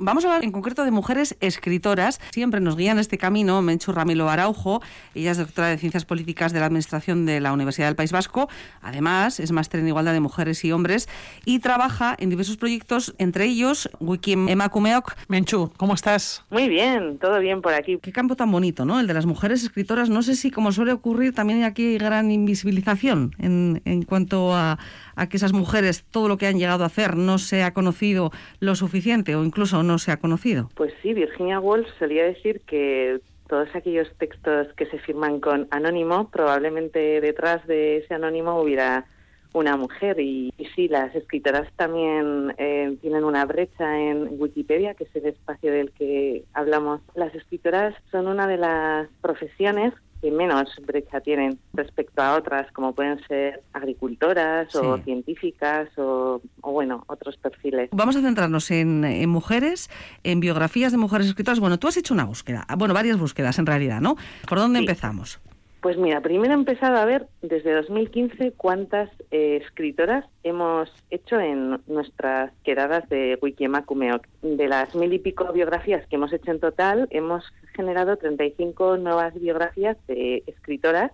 Vamos 0.00 0.24
a 0.24 0.28
hablar 0.28 0.44
en 0.44 0.52
concreto 0.52 0.84
de 0.84 0.92
mujeres 0.92 1.36
escritoras. 1.40 2.20
Siempre 2.30 2.60
nos 2.60 2.76
guían 2.76 3.00
este 3.00 3.18
camino 3.18 3.60
Menchu 3.62 3.90
Ramilo 3.90 4.28
Araujo. 4.28 4.80
Ella 5.14 5.32
es 5.32 5.38
doctora 5.38 5.68
de 5.68 5.78
Ciencias 5.78 6.04
Políticas 6.04 6.52
de 6.52 6.60
la 6.60 6.66
Administración 6.66 7.26
de 7.26 7.40
la 7.40 7.52
Universidad 7.52 7.88
del 7.88 7.96
País 7.96 8.12
Vasco. 8.12 8.48
Además, 8.80 9.40
es 9.40 9.50
máster 9.50 9.80
en 9.80 9.88
Igualdad 9.88 10.12
de 10.12 10.20
Mujeres 10.20 10.64
y 10.64 10.70
Hombres 10.70 11.08
y 11.44 11.58
trabaja 11.58 12.14
en 12.18 12.30
diversos 12.30 12.56
proyectos, 12.56 13.14
entre 13.18 13.46
ellos 13.46 13.90
Wiki 13.98 14.32
Emakumeok. 14.32 15.14
Menchu, 15.26 15.72
¿cómo 15.76 15.94
estás? 15.94 16.44
Muy 16.50 16.68
bien, 16.68 17.18
todo 17.18 17.40
bien 17.40 17.60
por 17.60 17.74
aquí. 17.74 17.98
Qué 18.00 18.12
campo 18.12 18.36
tan 18.36 18.52
bonito, 18.52 18.84
¿no? 18.84 19.00
El 19.00 19.08
de 19.08 19.14
las 19.14 19.26
mujeres 19.26 19.64
escritoras. 19.64 20.10
No 20.10 20.22
sé 20.22 20.36
si, 20.36 20.52
como 20.52 20.70
suele 20.70 20.92
ocurrir, 20.92 21.34
también 21.34 21.64
aquí 21.64 21.84
hay 21.84 21.98
gran 21.98 22.30
invisibilización 22.30 23.34
en, 23.38 23.82
en 23.84 24.02
cuanto 24.02 24.54
a, 24.54 24.78
a 25.18 25.28
que 25.28 25.36
esas 25.36 25.52
mujeres, 25.52 26.04
todo 26.10 26.28
lo 26.28 26.38
que 26.38 26.46
han 26.46 26.58
llegado 26.58 26.84
a 26.84 26.86
hacer, 26.86 27.16
no 27.16 27.38
se 27.38 27.62
ha 27.62 27.74
conocido 27.74 28.30
lo 28.60 28.74
suficiente 28.74 29.34
o 29.36 29.44
incluso 29.44 29.82
no 29.82 29.98
se 29.98 30.12
ha 30.12 30.18
conocido. 30.18 30.70
Pues 30.74 30.92
sí, 31.02 31.12
Virginia 31.12 31.60
Woolf 31.60 31.88
solía 31.98 32.24
decir 32.24 32.60
que 32.66 33.20
todos 33.48 33.68
aquellos 33.74 34.08
textos 34.18 34.68
que 34.76 34.86
se 34.86 34.98
firman 34.98 35.40
con 35.40 35.66
anónimo, 35.70 36.30
probablemente 36.30 37.20
detrás 37.20 37.66
de 37.66 37.98
ese 37.98 38.14
anónimo 38.14 38.60
hubiera 38.60 39.06
una 39.54 39.76
mujer 39.76 40.20
y, 40.20 40.52
sí, 40.74 40.88
las 40.88 41.14
escritoras 41.14 41.66
también 41.76 42.54
eh, 42.58 42.96
tienen 43.00 43.24
una 43.24 43.44
brecha 43.46 43.98
en 43.98 44.38
Wikipedia, 44.38 44.94
que 44.94 45.04
es 45.04 45.16
el 45.16 45.26
espacio 45.26 45.72
del 45.72 45.90
que 45.92 46.44
hablamos. 46.52 47.00
Las 47.14 47.34
escritoras 47.34 47.94
son 48.10 48.28
una 48.28 48.46
de 48.46 48.58
las 48.58 49.08
profesiones 49.22 49.94
que 50.20 50.30
menos 50.30 50.68
brecha 50.86 51.20
tienen 51.20 51.58
respecto 51.74 52.22
a 52.22 52.36
otras, 52.36 52.70
como 52.72 52.92
pueden 52.92 53.20
ser 53.26 53.62
agricultoras 53.72 54.74
o 54.74 54.98
científicas 54.98 55.88
o, 55.96 56.40
bueno, 56.62 57.04
otros 57.06 57.36
perfiles. 57.36 57.90
Vamos 57.92 58.16
a 58.16 58.20
centrarnos 58.20 58.70
en, 58.70 59.04
en, 59.04 59.28
mujeres, 59.28 59.90
en 60.24 60.40
biografías 60.40 60.92
de 60.92 60.98
mujeres 60.98 61.26
escritoras. 61.28 61.60
Bueno, 61.60 61.78
tú 61.78 61.88
has 61.88 61.96
hecho 61.96 62.14
una 62.14 62.24
búsqueda, 62.24 62.66
bueno, 62.76 62.94
varias 62.94 63.18
búsquedas 63.18 63.58
en 63.58 63.66
realidad, 63.66 64.00
¿no? 64.00 64.16
¿Por 64.48 64.58
dónde 64.58 64.80
empezamos? 64.80 65.40
Pues 65.80 65.96
mira, 65.96 66.20
primero 66.20 66.52
he 66.52 66.56
empezado 66.56 66.96
a 66.96 67.04
ver 67.04 67.28
desde 67.40 67.72
2015 67.72 68.52
cuántas 68.56 69.10
eh, 69.30 69.60
escritoras 69.62 70.24
hemos 70.42 70.90
hecho 71.10 71.38
en 71.38 71.80
nuestras 71.86 72.52
quedadas 72.64 73.08
de 73.08 73.38
Wikimakumeok. 73.40 74.26
De 74.42 74.66
las 74.66 74.94
mil 74.96 75.12
y 75.12 75.20
pico 75.20 75.52
biografías 75.52 76.04
que 76.08 76.16
hemos 76.16 76.32
hecho 76.32 76.50
en 76.50 76.58
total, 76.58 77.06
hemos 77.10 77.44
generado 77.74 78.16
35 78.16 78.96
nuevas 78.96 79.34
biografías 79.34 79.96
de 80.08 80.42
escritoras 80.48 81.12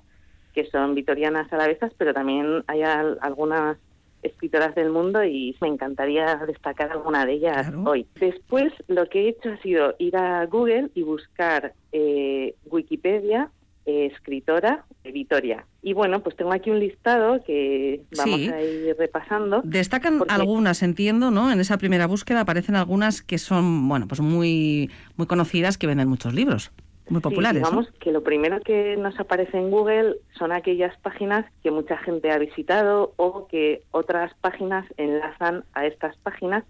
que 0.54 0.64
son 0.70 0.94
vitorianas 0.94 1.52
alavesas, 1.52 1.92
pero 1.98 2.14
también 2.14 2.64
hay 2.66 2.82
algunas 2.82 3.76
escritoras 4.22 4.74
del 4.74 4.88
mundo 4.88 5.22
y 5.24 5.54
me 5.60 5.68
encantaría 5.68 6.36
destacar 6.46 6.90
alguna 6.90 7.26
de 7.26 7.34
ellas 7.34 7.70
hoy. 7.84 8.06
Después 8.18 8.72
lo 8.88 9.08
que 9.10 9.24
he 9.24 9.28
hecho 9.28 9.50
ha 9.50 9.58
sido 9.58 9.94
ir 9.98 10.16
a 10.16 10.46
Google 10.46 10.90
y 10.94 11.02
buscar 11.02 11.74
eh, 11.92 12.54
Wikipedia 12.64 13.50
escritora 13.86 14.84
de 15.02 15.12
Vitoria. 15.12 15.66
Y 15.82 15.92
bueno, 15.92 16.22
pues 16.22 16.36
tengo 16.36 16.52
aquí 16.52 16.70
un 16.70 16.80
listado 16.80 17.42
que 17.44 18.02
vamos 18.16 18.40
a 18.48 18.62
ir 18.62 18.96
repasando. 18.98 19.60
Destacan 19.64 20.22
algunas, 20.28 20.82
entiendo, 20.82 21.30
¿no? 21.30 21.52
En 21.52 21.60
esa 21.60 21.78
primera 21.78 22.06
búsqueda 22.06 22.40
aparecen 22.40 22.76
algunas 22.76 23.22
que 23.22 23.38
son, 23.38 23.88
bueno, 23.88 24.08
pues 24.08 24.20
muy, 24.20 24.90
muy 25.16 25.26
conocidas, 25.26 25.78
que 25.78 25.86
venden 25.86 26.08
muchos 26.08 26.32
libros. 26.34 26.72
Muy 27.10 27.20
populares. 27.20 27.60
Sí, 27.60 27.64
digamos 27.68 27.92
que 28.00 28.12
lo 28.12 28.22
primero 28.22 28.60
que 28.60 28.96
nos 28.96 29.20
aparece 29.20 29.58
en 29.58 29.70
Google 29.70 30.16
son 30.38 30.52
aquellas 30.52 30.96
páginas 31.00 31.44
que 31.62 31.70
mucha 31.70 31.98
gente 31.98 32.30
ha 32.30 32.38
visitado 32.38 33.12
o 33.16 33.46
que 33.46 33.82
otras 33.90 34.32
páginas 34.40 34.86
enlazan 34.96 35.64
a 35.74 35.86
estas 35.86 36.16
páginas 36.16 36.64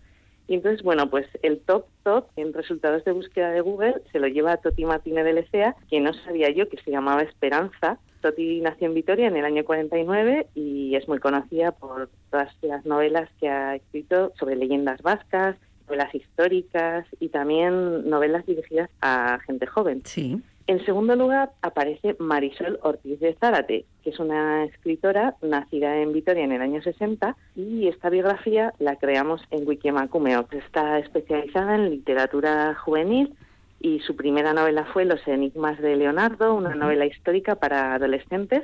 y 0.46 0.54
entonces, 0.54 0.82
bueno, 0.82 1.08
pues 1.08 1.26
el 1.42 1.60
top 1.60 1.86
top 2.02 2.26
en 2.36 2.52
resultados 2.52 3.04
de 3.04 3.12
búsqueda 3.12 3.50
de 3.50 3.62
Google 3.62 4.02
se 4.12 4.18
lo 4.18 4.28
lleva 4.28 4.52
a 4.52 4.56
Toti 4.58 4.84
Martínez 4.84 5.24
de 5.24 5.32
Lecea, 5.32 5.74
que 5.88 6.00
no 6.00 6.12
sabía 6.12 6.50
yo 6.50 6.68
que 6.68 6.76
se 6.82 6.90
llamaba 6.90 7.22
Esperanza. 7.22 7.98
Toti 8.20 8.60
nació 8.60 8.88
en 8.88 8.94
Vitoria 8.94 9.28
en 9.28 9.36
el 9.36 9.44
año 9.44 9.64
49 9.64 10.48
y 10.54 10.94
es 10.96 11.08
muy 11.08 11.18
conocida 11.18 11.72
por 11.72 12.10
todas 12.30 12.52
las 12.62 12.84
novelas 12.84 13.30
que 13.40 13.48
ha 13.48 13.76
escrito 13.76 14.32
sobre 14.38 14.56
leyendas 14.56 15.00
vascas, 15.02 15.56
novelas 15.86 16.14
históricas 16.14 17.06
y 17.20 17.28
también 17.28 18.08
novelas 18.08 18.44
dirigidas 18.44 18.90
a 19.00 19.38
gente 19.46 19.66
joven. 19.66 20.02
Sí. 20.04 20.42
En 20.66 20.82
segundo 20.86 21.14
lugar 21.14 21.50
aparece 21.60 22.16
Marisol 22.18 22.78
Ortiz 22.82 23.20
de 23.20 23.34
Zárate, 23.34 23.84
que 24.02 24.10
es 24.10 24.18
una 24.18 24.64
escritora 24.64 25.36
nacida 25.42 25.98
en 25.98 26.14
Vitoria 26.14 26.42
en 26.42 26.52
el 26.52 26.62
año 26.62 26.80
60 26.80 27.36
y 27.54 27.88
esta 27.88 28.08
biografía 28.08 28.72
la 28.78 28.96
creamos 28.96 29.42
en 29.50 29.68
Wikimacumeo. 29.68 30.46
Está 30.52 30.98
especializada 30.98 31.74
en 31.74 31.90
literatura 31.90 32.74
juvenil 32.76 33.34
y 33.78 34.00
su 34.00 34.16
primera 34.16 34.54
novela 34.54 34.86
fue 34.86 35.04
Los 35.04 35.26
enigmas 35.28 35.78
de 35.82 35.96
Leonardo, 35.96 36.54
una 36.54 36.74
novela 36.74 37.04
histórica 37.04 37.56
para 37.56 37.94
adolescentes 37.94 38.62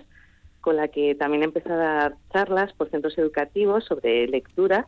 con 0.63 0.77
la 0.77 0.89
que 0.89 1.15
también 1.15 1.43
empezó 1.43 1.73
a 1.75 1.77
dar 1.77 2.15
charlas 2.33 2.73
por 2.73 2.89
centros 2.91 3.17
educativos 3.19 3.85
sobre 3.85 4.27
lectura 4.27 4.87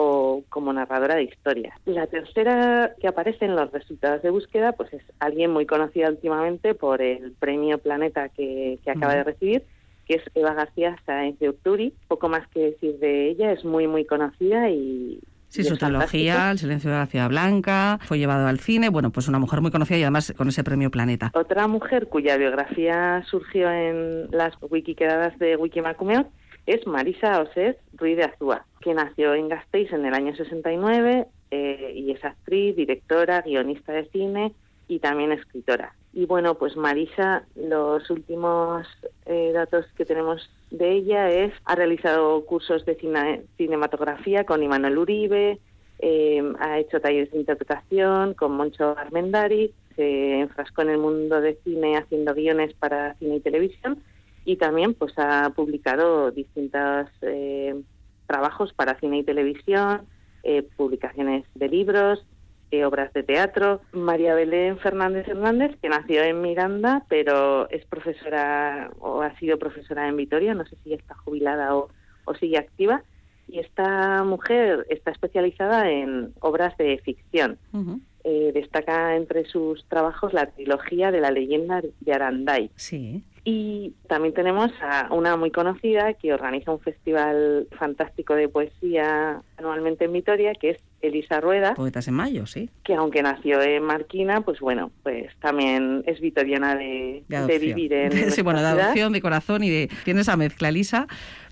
o 0.00 0.44
como 0.48 0.72
narradora 0.72 1.16
de 1.16 1.24
historias. 1.24 1.76
La 1.84 2.06
tercera 2.06 2.94
que 3.00 3.08
aparece 3.08 3.46
en 3.46 3.56
los 3.56 3.72
resultados 3.72 4.22
de 4.22 4.30
búsqueda 4.30 4.70
pues 4.70 4.92
es 4.92 5.02
alguien 5.18 5.50
muy 5.50 5.66
conocida 5.66 6.08
últimamente 6.08 6.74
por 6.74 7.02
el 7.02 7.32
premio 7.32 7.78
Planeta 7.78 8.28
que, 8.28 8.78
acaba 8.86 9.16
de 9.16 9.24
recibir, 9.24 9.64
que 10.06 10.14
es 10.14 10.22
Eva 10.36 10.54
García 10.54 10.96
Sáenz 11.04 11.40
de. 11.40 11.92
Poco 12.06 12.28
más 12.28 12.46
que 12.48 12.60
decir 12.60 13.00
de 13.00 13.30
ella, 13.30 13.50
es 13.50 13.64
muy, 13.64 13.88
muy 13.88 14.04
conocida 14.04 14.70
y, 14.70 15.18
Sí, 15.48 15.64
su 15.64 15.76
trilogía, 15.76 16.52
El 16.52 16.58
silencio 16.58 16.90
de 16.90 16.96
la 16.98 17.06
ciudad 17.06 17.28
blanca, 17.28 17.98
fue 18.02 18.18
llevado 18.18 18.46
al 18.46 18.60
cine, 18.60 18.90
bueno, 18.90 19.10
pues 19.10 19.28
una 19.28 19.38
mujer 19.38 19.62
muy 19.62 19.70
conocida 19.70 19.98
y 19.98 20.02
además 20.02 20.32
con 20.36 20.48
ese 20.48 20.62
premio 20.62 20.90
Planeta. 20.90 21.32
Otra 21.34 21.66
mujer 21.66 22.08
cuya 22.08 22.36
biografía 22.36 23.24
surgió 23.26 23.72
en 23.72 24.30
las 24.30 24.54
wikiquedadas 24.60 25.38
de 25.38 25.56
Wikimacumeo 25.56 26.30
es 26.68 26.86
Marisa 26.86 27.40
Osés 27.40 27.76
Ruiz 27.94 28.18
de 28.18 28.24
Azúa, 28.24 28.66
que 28.82 28.92
nació 28.92 29.32
en 29.32 29.48
Gasteiz 29.48 29.90
en 29.90 30.04
el 30.04 30.12
año 30.12 30.36
69 30.36 31.26
eh, 31.50 31.92
y 31.96 32.10
es 32.10 32.22
actriz, 32.22 32.76
directora, 32.76 33.40
guionista 33.40 33.94
de 33.94 34.04
cine 34.10 34.52
y 34.86 34.98
también 34.98 35.32
escritora. 35.32 35.94
Y 36.12 36.26
bueno, 36.26 36.56
pues 36.56 36.76
Marisa, 36.76 37.44
los 37.56 38.10
últimos 38.10 38.86
eh, 39.24 39.50
datos 39.54 39.86
que 39.96 40.04
tenemos 40.04 40.50
de 40.70 40.92
ella 40.92 41.30
es, 41.30 41.54
ha 41.64 41.74
realizado 41.74 42.44
cursos 42.44 42.84
de 42.84 42.98
cinematografía 43.56 44.44
con 44.44 44.62
Imanol 44.62 44.98
Uribe, 44.98 45.58
eh, 46.00 46.52
ha 46.60 46.78
hecho 46.78 47.00
talleres 47.00 47.30
de 47.30 47.38
interpretación 47.38 48.34
con 48.34 48.52
Moncho 48.52 48.94
Armendari, 48.98 49.72
se 49.96 50.40
enfrascó 50.40 50.82
en 50.82 50.90
el 50.90 50.98
mundo 50.98 51.40
de 51.40 51.58
cine 51.64 51.96
haciendo 51.96 52.34
guiones 52.34 52.74
para 52.74 53.14
cine 53.14 53.36
y 53.36 53.40
televisión 53.40 54.02
y 54.44 54.56
también 54.56 54.94
pues 54.94 55.12
ha 55.18 55.50
publicado 55.50 56.30
distintos 56.30 57.08
eh, 57.22 57.80
trabajos 58.26 58.72
para 58.72 58.98
cine 58.98 59.18
y 59.18 59.24
televisión, 59.24 60.02
eh, 60.42 60.62
publicaciones 60.76 61.44
de 61.54 61.68
libros, 61.68 62.24
eh, 62.70 62.84
obras 62.84 63.12
de 63.14 63.22
teatro. 63.22 63.80
María 63.92 64.34
Belén 64.34 64.78
Fernández 64.78 65.26
Hernández, 65.26 65.76
que 65.80 65.88
nació 65.88 66.22
en 66.22 66.42
Miranda, 66.42 67.04
pero 67.08 67.68
es 67.70 67.84
profesora 67.86 68.90
o 68.98 69.22
ha 69.22 69.34
sido 69.38 69.58
profesora 69.58 70.06
en 70.06 70.16
Vitoria, 70.16 70.54
no 70.54 70.66
sé 70.66 70.76
si 70.84 70.92
está 70.92 71.14
jubilada 71.14 71.74
o, 71.74 71.88
sigue 72.38 72.58
activa. 72.58 73.02
Y 73.48 73.60
esta 73.60 74.22
mujer 74.22 74.86
está 74.90 75.10
especializada 75.10 75.90
en 75.90 76.34
obras 76.40 76.76
de 76.76 76.98
ficción. 76.98 77.58
Destaca 78.52 79.16
entre 79.16 79.44
sus 79.44 79.84
trabajos 79.86 80.32
la 80.32 80.46
trilogía 80.46 81.10
de 81.10 81.20
la 81.20 81.30
leyenda 81.30 81.82
de 82.00 82.12
Aranday. 82.12 82.70
Sí. 82.76 83.22
Y 83.44 83.94
también 84.08 84.34
tenemos 84.34 84.70
a 84.82 85.08
una 85.10 85.36
muy 85.36 85.50
conocida 85.50 86.12
que 86.12 86.34
organiza 86.34 86.70
un 86.70 86.80
festival 86.80 87.66
fantástico 87.78 88.34
de 88.34 88.48
poesía 88.48 89.40
anualmente 89.56 90.04
en 90.04 90.12
Vitoria, 90.12 90.52
que 90.52 90.70
es 90.70 90.78
Elisa 91.00 91.40
Rueda. 91.40 91.74
Poetas 91.74 92.08
en 92.08 92.14
Mayo, 92.14 92.46
sí. 92.46 92.68
Que 92.84 92.94
aunque 92.94 93.22
nació 93.22 93.62
en 93.62 93.84
Marquina, 93.84 94.42
pues 94.42 94.60
bueno, 94.60 94.90
pues 95.02 95.34
también 95.40 96.02
es 96.06 96.20
vitoriana 96.20 96.76
de, 96.76 97.24
vivir 97.58 97.92
en. 97.94 98.12
sí, 98.32 98.42
bueno, 98.42 98.60
de 98.60 98.66
adopción, 98.66 99.14
de 99.14 99.22
corazón 99.22 99.64
y 99.64 99.70
de. 99.70 99.90
Tiene 100.04 100.20
esa 100.20 100.36
mezcla, 100.36 100.68
Elisa 100.68 101.06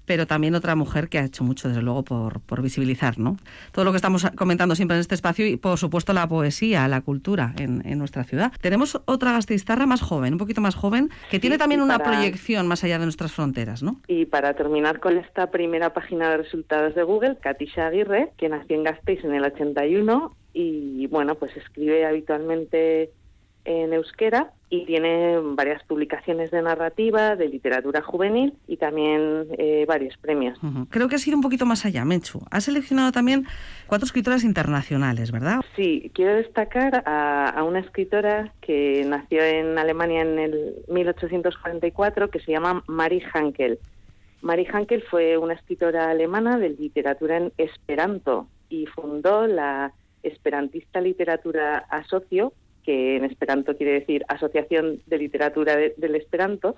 pero 0.07 0.27
también 0.27 0.55
otra 0.55 0.75
mujer 0.75 1.09
que 1.09 1.19
ha 1.19 1.25
hecho 1.25 1.45
mucho, 1.45 1.69
desde 1.69 1.83
luego, 1.83 2.05
por, 2.05 2.41
por 2.41 2.63
visibilizar 2.63 3.19
¿no? 3.19 3.37
todo 3.73 3.85
lo 3.85 3.93
que 3.93 3.97
estamos 3.97 4.27
comentando 4.37 4.75
siempre 4.75 4.97
en 4.97 5.01
este 5.01 5.15
espacio 5.15 5.47
y, 5.47 5.57
por 5.57 5.79
supuesto, 5.79 6.13
la 6.13 6.27
poesía, 6.27 6.89
la 6.89 7.01
cultura 7.01 7.55
en, 7.59 7.83
en 7.87 7.99
nuestra 7.99 8.25
ciudad. 8.25 8.53
Tenemos 8.61 9.01
otra 9.05 9.33
gasteiztarra 9.33 9.87
más 9.87 10.01
joven, 10.01 10.35
un 10.35 10.39
poquito 10.39 10.61
más 10.61 10.75
joven, 10.75 11.11
que 11.31 11.39
tiene 11.39 11.59
también 11.59 11.81
una 11.81 11.99
proyección 11.99 12.67
más 12.67 12.85
allá 12.85 12.99
de 12.99 13.05
nuestras 13.05 13.33
fronteras, 13.33 13.83
¿no? 13.83 14.01
Y 14.07 14.27
para 14.27 14.55
terminar 14.55 15.01
con 15.01 15.19
esta 15.19 15.51
primera 15.51 15.93
página 15.93 16.31
de 16.31 16.39
resultados 16.39 16.95
de 16.95 17.03
Google, 17.03 17.37
Katisha 17.41 17.89
Aguirre, 17.89 18.31
que 18.37 18.49
nació 18.49 18.77
en 18.77 18.85
Gasteiz 18.85 19.25
en 19.25 19.35
el 19.35 19.45
81 19.45 20.35
y, 20.53 21.07
bueno, 21.09 21.35
pues 21.35 21.57
escribe 21.57 22.07
habitualmente 22.07 23.11
en 23.67 23.93
euskera 23.93 24.53
y 24.69 24.85
tiene 24.85 25.39
varias 25.41 25.83
publicaciones 25.85 26.51
de 26.51 26.63
narrativa, 26.63 27.37
de 27.37 27.49
literatura 27.49 28.03
juvenil 28.03 28.55
y 28.67 28.79
también 28.79 29.47
eh, 29.59 29.85
varios 29.87 30.17
premios. 30.17 30.59
Creo 30.91 31.09
que 31.09 31.17
has 31.17 31.27
ido 31.27 31.37
un 31.37 31.43
poquito 31.43 31.67
más 31.67 31.85
allá, 31.85 32.05
Mechu. 32.05 32.41
Has 32.51 32.65
seleccionado 32.65 33.13
también 33.13 33.47
cuatro 33.87 34.07
escritoras 34.07 34.43
internacionales, 34.43 35.31
¿verdad? 35.31 35.61
Sí, 35.77 36.11
quiero 36.15 36.35
destacar 36.35 37.03
a, 37.07 37.63
una 37.63 37.81
escritora 37.81 38.53
que 38.61 39.05
nació 39.07 39.43
en 39.43 39.79
Alemania 39.79 40.23
en 40.23 40.39
el 40.39 40.75
1844 40.89 42.31
que 42.31 42.41
se 42.41 42.53
llama 42.53 42.83
Marie 42.87 43.23
Hankel. 43.33 43.79
Marie 44.43 44.69
Hankel 44.73 45.03
fue 45.03 45.39
una 45.39 45.55
escritora 45.55 46.11
alemana 46.11 46.59
de 46.59 46.71
literatura 46.71 47.37
en 47.37 47.53
esperanto 47.57 48.49
y 48.69 48.87
fundó 48.87 49.47
la 49.47 49.93
Esperantista 50.23 51.01
Literatura 51.01 51.79
Asocio, 51.89 52.53
que 52.87 53.17
en 53.17 53.25
esperanto 53.25 53.77
quiere 53.77 53.93
decir 53.93 54.25
Asociación 54.29 55.01
de 55.07 55.19
Literatura 55.19 55.77
del 55.77 56.15
Esperanto, 56.15 56.77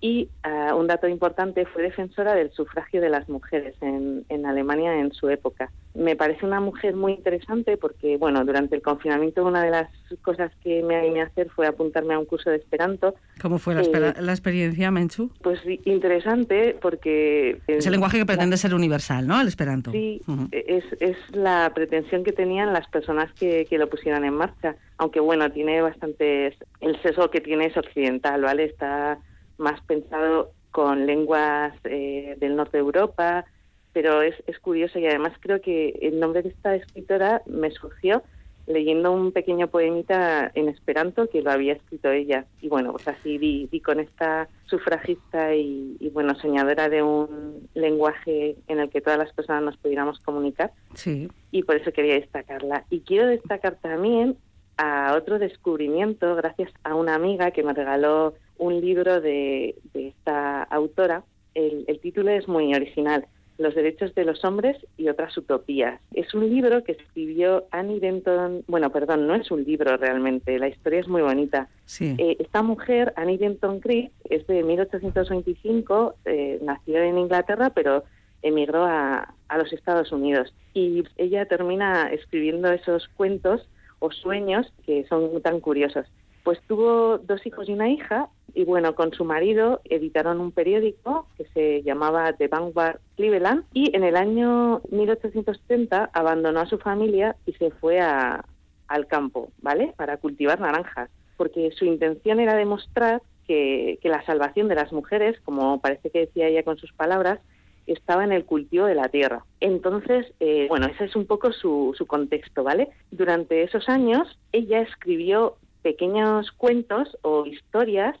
y 0.00 0.28
ah, 0.44 0.74
un 0.76 0.86
dato 0.86 1.08
importante, 1.08 1.66
fue 1.66 1.82
defensora 1.82 2.34
del 2.34 2.52
sufragio 2.52 3.00
de 3.00 3.08
las 3.08 3.28
mujeres 3.28 3.74
en, 3.80 4.24
en, 4.28 4.46
Alemania 4.46 4.94
en 5.00 5.12
su 5.12 5.28
época. 5.28 5.70
Me 5.94 6.14
parece 6.14 6.46
una 6.46 6.60
mujer 6.60 6.94
muy 6.94 7.14
interesante 7.14 7.76
porque, 7.76 8.16
bueno, 8.16 8.44
durante 8.44 8.76
el 8.76 8.82
confinamiento 8.82 9.44
una 9.44 9.64
de 9.64 9.70
las 9.70 9.90
cosas 10.22 10.52
que 10.62 10.82
me 10.84 10.94
animé 10.94 11.22
a 11.22 11.24
hacer 11.24 11.50
fue 11.50 11.66
apuntarme 11.66 12.14
a 12.14 12.18
un 12.20 12.26
curso 12.26 12.50
de 12.50 12.56
Esperanto. 12.56 13.16
¿Cómo 13.42 13.58
fue 13.58 13.74
la, 13.74 13.80
eh, 13.80 14.14
la 14.20 14.32
experiencia, 14.32 14.90
Menchu? 14.92 15.32
Pues 15.42 15.60
interesante 15.84 16.76
porque... 16.80 17.60
Es 17.66 17.86
el 17.86 17.92
lenguaje 17.92 18.18
que 18.18 18.26
pretende 18.26 18.56
ser 18.56 18.74
universal, 18.74 19.26
¿no? 19.26 19.40
El 19.40 19.48
Esperanto. 19.48 19.90
Sí, 19.90 20.22
es, 20.52 20.84
es 21.00 21.16
la 21.32 21.72
pretensión 21.74 22.22
que 22.22 22.32
tenían 22.32 22.72
las 22.72 22.86
personas 22.88 23.32
que, 23.32 23.66
que 23.68 23.78
lo 23.78 23.88
pusieron 23.88 24.24
en 24.24 24.34
marcha. 24.34 24.76
Aunque, 24.98 25.18
bueno, 25.18 25.50
tiene 25.50 25.82
bastantes... 25.82 26.54
El 26.80 27.00
sesgo 27.02 27.30
que 27.30 27.40
tiene 27.40 27.66
es 27.66 27.76
occidental, 27.76 28.42
¿vale? 28.42 28.64
Está 28.64 29.18
más 29.58 29.80
pensado 29.82 30.52
con 30.70 31.06
lenguas 31.06 31.74
eh, 31.84 32.36
del 32.38 32.56
norte 32.56 32.78
de 32.78 32.82
Europa, 32.82 33.44
pero 33.92 34.22
es, 34.22 34.34
es 34.46 34.58
curioso 34.58 34.98
y 34.98 35.06
además 35.06 35.32
creo 35.40 35.60
que 35.60 35.98
el 36.02 36.20
nombre 36.20 36.42
de 36.42 36.50
esta 36.50 36.74
escritora 36.74 37.42
me 37.46 37.70
surgió 37.70 38.22
leyendo 38.68 39.12
un 39.12 39.32
pequeño 39.32 39.68
poemita 39.68 40.50
en 40.54 40.68
esperanto 40.68 41.28
que 41.28 41.40
lo 41.40 41.50
había 41.50 41.72
escrito 41.72 42.10
ella. 42.10 42.44
Y 42.60 42.68
bueno, 42.68 42.92
pues 42.92 43.08
así 43.08 43.38
di, 43.38 43.80
con 43.80 43.98
esta 43.98 44.48
sufragista 44.66 45.54
y, 45.54 46.10
bueno, 46.12 46.34
soñadora 46.34 46.88
de 46.88 47.02
un 47.02 47.68
lenguaje 47.74 48.56
en 48.68 48.78
el 48.78 48.90
que 48.90 49.00
todas 49.00 49.18
las 49.18 49.32
personas 49.32 49.62
nos 49.62 49.76
pudiéramos 49.78 50.18
comunicar. 50.20 50.72
Sí. 50.94 51.30
Y 51.50 51.62
por 51.62 51.76
eso 51.76 51.92
quería 51.92 52.14
destacarla. 52.14 52.84
Y 52.90 53.00
quiero 53.00 53.26
destacar 53.26 53.76
también 53.80 54.36
a 54.76 55.14
otro 55.16 55.38
descubrimiento 55.38 56.36
gracias 56.36 56.70
a 56.84 56.94
una 56.94 57.14
amiga 57.14 57.50
que 57.50 57.62
me 57.62 57.72
regaló 57.72 58.34
un 58.58 58.80
libro 58.80 59.20
de, 59.20 59.76
esta 59.94 60.62
autora. 60.64 61.24
El, 61.54 61.86
título 62.00 62.30
es 62.30 62.46
muy 62.46 62.74
original, 62.74 63.26
Los 63.56 63.74
derechos 63.74 64.14
de 64.14 64.24
los 64.24 64.44
hombres 64.44 64.76
y 64.96 65.08
otras 65.08 65.36
utopías. 65.36 66.00
Es 66.12 66.32
un 66.34 66.48
libro 66.48 66.84
que 66.84 66.92
escribió 66.92 67.64
Annie 67.70 67.98
Denton, 67.98 68.62
bueno, 68.68 68.90
perdón, 68.90 69.26
no 69.26 69.34
es 69.34 69.50
un 69.50 69.64
libro 69.64 69.96
realmente, 69.96 70.58
la 70.58 70.68
historia 70.68 71.00
es 71.00 71.08
muy 71.08 71.22
bonita. 71.22 71.68
Eh, 72.00 72.36
esta 72.38 72.62
mujer, 72.62 73.12
Annie 73.16 73.38
Denton 73.38 73.80
Crick, 73.80 74.12
es 74.30 74.46
de 74.46 74.62
1825, 74.62 76.14
eh, 76.24 76.58
nació 76.62 77.02
en 77.02 77.18
Inglaterra, 77.18 77.70
pero 77.70 78.04
emigró 78.42 78.84
a, 78.84 79.34
a 79.48 79.58
los 79.58 79.72
Estados 79.72 80.12
Unidos. 80.12 80.54
Y 80.74 81.02
ella 81.16 81.46
termina 81.46 82.10
escribiendo 82.12 82.70
esos 82.70 83.08
cuentos 83.16 83.68
o 83.98 84.12
sueños 84.12 84.72
que 84.86 85.04
son 85.08 85.42
tan 85.42 85.58
curiosos. 85.60 86.06
Pues 86.48 86.62
tuvo 86.66 87.18
dos 87.18 87.44
hijos 87.44 87.68
y 87.68 87.74
una 87.74 87.90
hija 87.90 88.30
y 88.54 88.64
bueno, 88.64 88.94
con 88.94 89.12
su 89.12 89.22
marido 89.22 89.82
editaron 89.84 90.40
un 90.40 90.50
periódico 90.50 91.26
que 91.36 91.44
se 91.52 91.82
llamaba 91.82 92.32
The 92.32 92.48
Vanguard 92.48 93.00
Cleveland 93.16 93.64
y 93.74 93.94
en 93.94 94.02
el 94.02 94.16
año 94.16 94.80
1870 94.90 96.08
abandonó 96.10 96.60
a 96.60 96.66
su 96.66 96.78
familia 96.78 97.36
y 97.44 97.52
se 97.52 97.70
fue 97.70 98.00
a, 98.00 98.46
al 98.86 99.06
campo, 99.08 99.52
¿vale? 99.60 99.92
Para 99.98 100.16
cultivar 100.16 100.58
naranjas, 100.58 101.10
porque 101.36 101.70
su 101.72 101.84
intención 101.84 102.40
era 102.40 102.56
demostrar 102.56 103.20
que, 103.46 103.98
que 104.00 104.08
la 104.08 104.24
salvación 104.24 104.68
de 104.68 104.76
las 104.76 104.90
mujeres, 104.90 105.38
como 105.44 105.82
parece 105.82 106.08
que 106.08 106.20
decía 106.20 106.48
ella 106.48 106.62
con 106.62 106.78
sus 106.78 106.94
palabras, 106.94 107.40
estaba 107.86 108.24
en 108.24 108.32
el 108.32 108.46
cultivo 108.46 108.86
de 108.86 108.94
la 108.94 109.10
tierra. 109.10 109.44
Entonces, 109.60 110.32
eh, 110.40 110.64
bueno, 110.70 110.86
ese 110.86 111.04
es 111.04 111.14
un 111.14 111.26
poco 111.26 111.52
su, 111.52 111.94
su 111.96 112.06
contexto, 112.06 112.64
¿vale? 112.64 112.88
Durante 113.10 113.62
esos 113.62 113.86
años, 113.90 114.38
ella 114.52 114.80
escribió 114.80 115.56
pequeños 115.88 116.52
cuentos 116.52 117.16
o 117.22 117.46
historias 117.46 118.14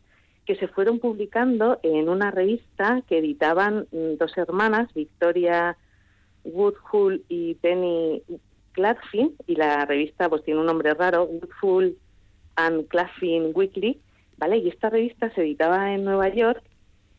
que 0.46 0.56
se 0.56 0.68
fueron 0.68 1.00
publicando 1.00 1.78
en 1.82 2.08
una 2.08 2.30
revista 2.30 3.02
que 3.06 3.18
editaban 3.18 3.86
mm, 3.92 4.16
dos 4.18 4.32
hermanas, 4.38 4.88
Victoria 4.94 5.76
Woodhull 6.44 7.22
y 7.28 7.56
Penny 7.56 8.22
Cladfin, 8.72 9.34
y 9.46 9.56
la 9.56 9.84
revista 9.84 10.30
pues 10.30 10.42
tiene 10.44 10.60
un 10.60 10.66
nombre 10.66 10.94
raro, 10.94 11.24
Woodhull 11.24 11.98
and 12.56 12.88
Cladfin 12.88 13.52
Weekly, 13.54 14.00
¿vale? 14.38 14.56
Y 14.56 14.68
esta 14.70 14.88
revista 14.88 15.30
se 15.34 15.42
editaba 15.42 15.92
en 15.92 16.04
Nueva 16.04 16.30
York 16.30 16.62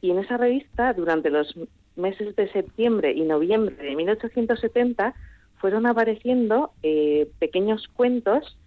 y 0.01 0.09
en 0.09 0.17
esa 0.17 0.37
revista 0.37 0.93
durante 0.93 1.29
los 1.29 1.55
meses 1.95 2.35
de 2.35 2.51
septiembre 2.51 3.13
y 3.13 3.21
noviembre 3.21 3.75
de 3.75 3.95
1870 3.95 5.13
fueron 5.59 5.85
apareciendo 5.85 6.71
eh, 6.81 7.29
pequeños 7.37 7.87
cuentos, 7.89 8.57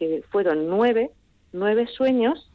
que 0.00 0.24
fueron 0.32 0.66
nueve, 0.68 1.12
nueve 1.52 1.86
sueños 1.86 2.50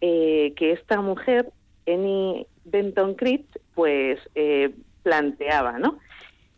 eh, 0.00 0.52
que 0.56 0.72
esta 0.72 1.00
mujer, 1.00 1.50
Annie 1.86 2.46
Benton 2.64 3.14
Creed, 3.14 3.42
pues 3.74 4.18
eh, 4.34 4.74
planteaba, 5.02 5.78
¿no? 5.78 5.98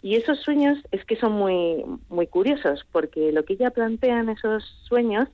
Y 0.00 0.14
esos 0.14 0.40
sueños 0.40 0.78
es 0.92 1.04
que 1.04 1.16
son 1.16 1.32
muy, 1.32 1.84
muy 2.08 2.26
curiosos, 2.28 2.86
porque 2.92 3.32
lo 3.32 3.44
que 3.44 3.54
ella 3.54 3.70
plantea 3.70 4.20
en 4.20 4.28
esos 4.28 4.64
sueños 4.88 5.28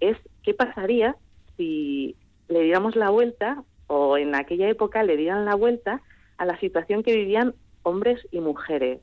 es 0.00 0.16
qué 0.42 0.54
pasaría 0.54 1.16
si 1.56 2.16
le 2.48 2.62
diéramos 2.62 2.96
la 2.96 3.10
vuelta, 3.10 3.62
o 3.86 4.18
en 4.18 4.34
aquella 4.34 4.68
época 4.68 5.02
le 5.02 5.16
dieran 5.16 5.44
la 5.44 5.54
vuelta 5.54 6.02
a 6.36 6.44
la 6.44 6.58
situación 6.60 7.02
que 7.02 7.16
vivían 7.16 7.54
hombres 7.82 8.20
y 8.30 8.40
mujeres. 8.40 9.00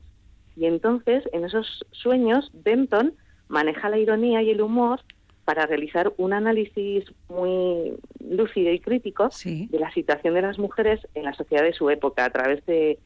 Y 0.56 0.66
entonces, 0.66 1.24
en 1.32 1.44
esos 1.44 1.84
sueños, 1.92 2.50
Benton 2.52 3.14
maneja 3.48 3.88
la 3.88 3.98
ironía 3.98 4.42
y 4.42 4.50
el 4.50 4.62
humor 4.62 5.00
para 5.46 5.64
realizar 5.64 6.12
un 6.18 6.32
análisis 6.32 7.04
muy 7.28 7.94
lúcido 8.28 8.72
y 8.72 8.80
crítico 8.80 9.30
de 9.44 9.78
la 9.78 9.92
situación 9.92 10.34
de 10.34 10.42
las 10.42 10.58
mujeres 10.58 11.00
en 11.14 11.22
la 11.22 11.34
sociedad 11.34 11.62
de 11.62 11.72
su 11.72 11.88
época 11.88 12.24
a 12.24 12.30
través 12.30 12.66
de, 12.66 12.98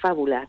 fábulas. 0.00 0.48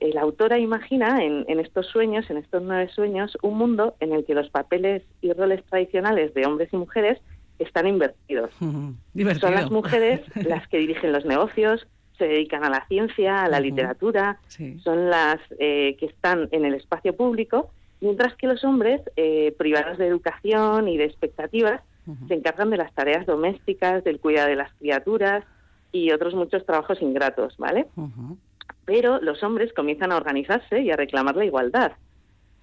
La 0.00 0.22
autora 0.22 0.58
imagina 0.58 1.22
en, 1.22 1.60
estos 1.60 1.86
sueños, 1.86 2.30
en 2.30 2.38
estos 2.38 2.62
nueve 2.62 2.88
sueños, 2.88 3.36
un 3.42 3.58
mundo 3.58 3.94
en 4.00 4.12
el 4.12 4.24
que 4.24 4.34
los 4.34 4.48
papeles 4.48 5.02
y 5.20 5.32
roles 5.32 5.62
tradicionales 5.64 6.32
de 6.34 6.46
hombres 6.46 6.70
y 6.72 6.76
mujeres 6.76 7.18
están 7.58 7.86
invertidos. 7.86 8.50
Son 8.58 9.54
las 9.54 9.70
mujeres 9.70 10.22
las 10.46 10.66
que 10.68 10.78
dirigen 10.78 11.12
los 11.12 11.26
negocios, 11.26 11.86
se 12.16 12.26
dedican 12.26 12.64
a 12.64 12.70
la 12.70 12.86
ciencia, 12.86 13.42
a 13.42 13.48
la 13.48 13.60
literatura, 13.60 14.38
son 14.82 15.10
las 15.10 15.38
eh, 15.58 15.96
que 15.98 16.06
están 16.06 16.48
en 16.52 16.64
el 16.64 16.74
espacio 16.74 17.14
público, 17.14 17.70
mientras 18.00 18.34
que 18.36 18.46
los 18.46 18.64
hombres, 18.64 19.00
eh, 19.16 19.54
privados 19.58 19.98
de 19.98 20.06
educación 20.06 20.88
y 20.88 20.96
de 20.96 21.04
expectativas, 21.04 21.82
se 22.26 22.34
encargan 22.34 22.70
de 22.70 22.76
las 22.76 22.92
tareas 22.92 23.24
domésticas, 23.24 24.02
del 24.02 24.18
cuidado 24.18 24.48
de 24.48 24.56
las 24.56 24.72
criaturas 24.74 25.44
y 25.92 26.10
otros 26.10 26.34
muchos 26.34 26.66
trabajos 26.66 27.00
ingratos, 27.02 27.56
¿vale? 27.56 27.86
Pero 28.84 29.20
los 29.20 29.44
hombres 29.44 29.72
comienzan 29.72 30.10
a 30.10 30.16
organizarse 30.16 30.80
y 30.80 30.90
a 30.90 30.96
reclamar 30.96 31.36
la 31.36 31.44
igualdad. 31.44 31.92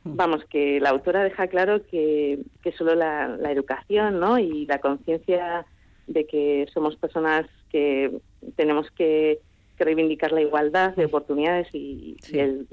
Vamos, 0.04 0.44
que 0.46 0.82
la 0.82 0.90
autora 0.90 1.24
deja 1.24 1.48
claro 1.48 1.86
que, 1.86 2.40
que 2.62 2.72
solo 2.74 2.96
la, 2.96 3.28
la 3.28 3.52
educación 3.52 4.20
¿no? 4.20 4.40
y 4.40 4.66
la 4.66 4.80
conciencia 4.80 5.66
de 6.08 6.26
que 6.26 6.66
somos 6.74 6.96
personas 6.96 7.46
que 7.70 8.18
tenemos 8.56 8.90
que, 8.92 9.40
reivindicar 9.80 10.32
la 10.32 10.42
igualdad 10.42 10.96
de 10.96 11.06
oportunidades 11.06 11.68
y, 11.74 12.18
el, 12.34 12.68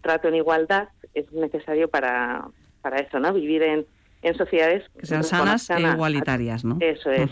trato 0.00 0.28
en 0.28 0.36
igualdad 0.36 0.88
es 1.14 1.30
necesario 1.32 1.88
para, 1.88 2.46
para 2.82 2.98
eso, 2.98 3.18
¿no? 3.18 3.32
Vivir 3.32 3.62
en, 3.62 3.86
en 4.22 4.36
sociedades 4.36 4.84
que 4.98 5.06
sean 5.06 5.24
sanas, 5.24 5.70
e 5.70 5.80
igualitarias, 5.80 6.64
¿no? 6.64 6.76
Eso 6.80 7.10
es. 7.10 7.30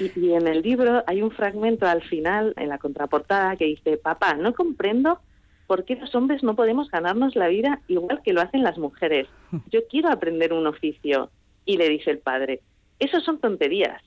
y, 0.00 0.32
en 0.32 0.46
el 0.46 0.62
libro 0.62 1.04
hay 1.06 1.22
un 1.22 1.30
fragmento 1.30 1.86
al 1.86 2.02
final, 2.02 2.54
en 2.56 2.68
la 2.68 2.78
contraportada, 2.78 3.56
que 3.56 3.66
dice, 3.66 3.96
papá, 3.96 4.34
no 4.34 4.54
comprendo 4.54 5.20
por 5.66 5.84
qué 5.84 5.96
los 5.96 6.14
hombres 6.14 6.42
no 6.42 6.54
podemos 6.54 6.90
ganarnos 6.90 7.36
la 7.36 7.48
vida 7.48 7.80
igual 7.88 8.20
que 8.22 8.32
lo 8.32 8.40
hacen 8.40 8.62
las 8.62 8.78
mujeres. 8.78 9.28
Yo 9.70 9.86
quiero 9.88 10.10
aprender 10.10 10.52
un 10.52 10.66
oficio. 10.66 11.30
Y 11.66 11.78
le 11.78 11.88
dice 11.88 12.10
el 12.10 12.18
padre, 12.18 12.60
eso 12.98 13.20
son 13.20 13.38
tonterías. 13.38 14.02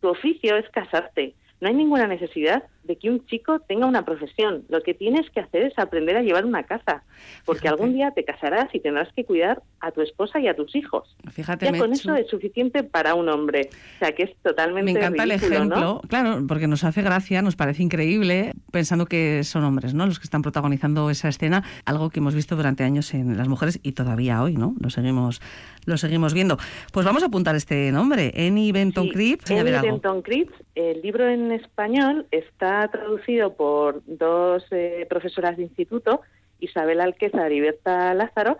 Tu 0.00 0.08
oficio 0.08 0.56
es 0.56 0.68
casarte. 0.70 1.34
No 1.60 1.68
hay 1.68 1.74
ninguna 1.74 2.06
necesidad 2.06 2.64
de 2.84 2.96
que 2.96 3.10
un 3.10 3.24
chico 3.26 3.60
tenga 3.60 3.86
una 3.86 4.04
profesión. 4.04 4.64
Lo 4.68 4.82
que 4.82 4.94
tienes 4.94 5.28
que 5.30 5.40
hacer 5.40 5.62
es 5.62 5.78
aprender 5.78 6.16
a 6.16 6.22
llevar 6.22 6.44
una 6.44 6.64
casa, 6.64 7.02
porque 7.44 7.68
algún 7.68 7.94
día 7.94 8.10
te 8.10 8.24
casarás 8.24 8.74
y 8.74 8.80
tendrás 8.80 9.12
que 9.14 9.24
cuidar 9.24 9.62
a 9.80 9.90
tu 9.90 10.02
esposa 10.02 10.38
y 10.40 10.48
a 10.48 10.54
tus 10.54 10.74
hijos. 10.76 11.16
Fíjate, 11.30 11.66
ya 11.66 11.78
con 11.78 11.92
eso 11.92 12.14
es 12.14 12.28
suficiente 12.28 12.82
para 12.82 13.14
un 13.14 13.28
hombre. 13.28 13.70
O 13.96 13.98
sea, 13.98 14.12
que 14.12 14.24
es 14.24 14.36
totalmente 14.42 14.92
Me 14.92 14.98
encanta 14.98 15.22
el 15.24 15.30
ejemplo, 15.30 16.02
claro, 16.08 16.44
porque 16.46 16.66
nos 16.66 16.84
hace 16.84 17.02
gracia, 17.02 17.42
nos 17.42 17.56
parece 17.56 17.82
increíble, 17.82 18.52
pensando 18.70 19.06
que 19.06 19.42
son 19.44 19.64
hombres, 19.64 19.94
¿no? 19.94 20.06
Los 20.06 20.18
que 20.18 20.24
están 20.24 20.42
protagonizando 20.42 21.10
esa 21.10 21.28
escena, 21.28 21.64
algo 21.86 22.10
que 22.10 22.20
hemos 22.20 22.34
visto 22.34 22.56
durante 22.56 22.84
años 22.84 23.14
en 23.14 23.36
las 23.36 23.48
mujeres 23.48 23.80
y 23.82 23.92
todavía 23.92 24.42
hoy, 24.42 24.56
¿no? 24.56 24.74
Lo 24.80 24.90
seguimos, 24.90 25.40
lo 25.86 25.96
seguimos 25.96 26.34
viendo. 26.34 26.58
Pues 26.92 27.06
vamos 27.06 27.22
a 27.22 27.26
apuntar 27.26 27.56
este 27.56 27.90
nombre, 27.92 28.32
Annie 28.36 28.72
Benton 28.72 29.08
Cripps. 29.08 29.50
Annie 29.50 29.80
Benton 29.80 30.22
Cripps. 30.22 30.54
El 30.74 31.00
libro 31.02 31.28
en 31.28 31.43
español 31.52 32.26
está 32.30 32.86
traducido 32.88 33.54
por 33.54 34.02
dos 34.06 34.64
eh, 34.70 35.06
profesoras 35.08 35.56
de 35.56 35.64
instituto, 35.64 36.22
Isabel 36.60 37.00
Alquezar 37.00 37.52
y 37.52 37.60
Berta 37.60 38.14
Lázaro. 38.14 38.56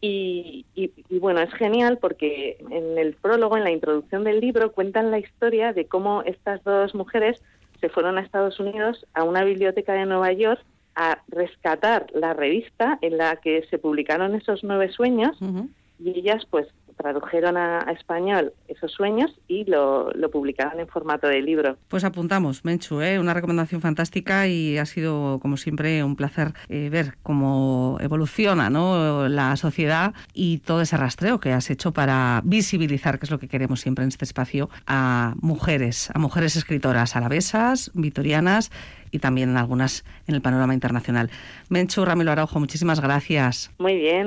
Y, 0.00 0.66
bueno, 1.20 1.40
es 1.40 1.52
genial 1.54 1.98
porque 1.98 2.58
en 2.70 2.98
el 2.98 3.14
prólogo, 3.14 3.56
en 3.56 3.64
la 3.64 3.70
introducción 3.70 4.24
del 4.24 4.40
libro, 4.40 4.72
cuentan 4.72 5.10
la 5.10 5.18
historia 5.18 5.72
de 5.72 5.86
cómo 5.86 6.22
estas 6.22 6.62
dos 6.64 6.94
mujeres 6.94 7.42
se 7.80 7.88
fueron 7.88 8.18
a 8.18 8.22
Estados 8.22 8.58
Unidos 8.60 9.06
a 9.14 9.24
una 9.24 9.44
biblioteca 9.44 9.92
de 9.92 10.06
Nueva 10.06 10.32
York 10.32 10.60
a 10.96 11.22
rescatar 11.28 12.06
la 12.14 12.34
revista 12.34 12.98
en 13.02 13.18
la 13.18 13.36
que 13.36 13.66
se 13.68 13.78
publicaron 13.78 14.34
esos 14.34 14.62
nueve 14.62 14.90
sueños 14.90 15.36
y 15.98 16.10
ellas 16.10 16.46
pues 16.50 16.68
tradujeron 16.96 17.56
a, 17.56 17.80
español 17.92 18.52
esos 18.68 18.92
sueños 18.92 19.30
y 19.48 19.64
lo, 19.64 20.10
publicaron 20.32 20.80
en 20.80 20.88
formato 20.88 21.28
de 21.28 21.42
libro. 21.42 21.76
Pues 21.88 22.04
apuntamos, 22.04 22.64
Menchu, 22.64 23.00
¿eh? 23.00 23.18
una 23.18 23.34
recomendación 23.34 23.80
fantástica 23.80 24.46
y 24.48 24.78
ha 24.78 24.86
sido, 24.86 25.38
como 25.40 25.56
siempre, 25.56 26.02
un 26.02 26.16
placer 26.16 26.54
eh, 26.68 26.88
ver 26.90 27.14
cómo 27.22 27.98
evoluciona 28.00 28.70
¿no? 28.70 29.28
la 29.28 29.56
sociedad 29.56 30.14
y 30.32 30.58
todo 30.58 30.80
ese 30.80 30.96
rastreo 30.96 31.38
que 31.40 31.52
has 31.52 31.70
hecho 31.70 31.92
para 31.92 32.40
visibilizar, 32.44 33.18
que 33.18 33.26
es 33.26 33.30
lo 33.30 33.38
que 33.38 33.48
queremos 33.48 33.80
siempre 33.80 34.02
en 34.04 34.08
este 34.08 34.24
espacio, 34.24 34.70
a 34.86 35.34
mujeres, 35.40 36.10
a 36.14 36.18
mujeres 36.18 36.56
escritoras 36.56 37.16
alavesas, 37.16 37.90
vitorianas 37.94 38.70
y 39.14 39.20
también 39.20 39.56
algunas 39.56 40.04
en 40.26 40.34
el 40.34 40.42
panorama 40.42 40.74
internacional. 40.74 41.30
Menchu 41.68 42.04
Ramiro 42.04 42.32
Araujo, 42.32 42.58
muchísimas 42.58 43.00
gracias. 43.00 43.70
Muy 43.78 43.96
bien. 43.96 44.22